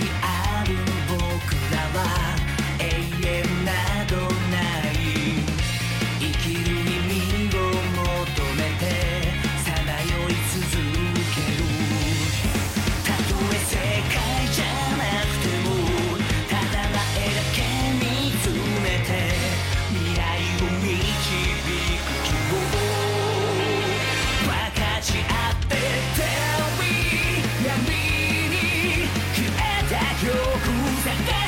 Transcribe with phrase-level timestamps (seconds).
[0.00, 0.41] I.
[30.24, 30.68] よく
[31.02, 31.41] 探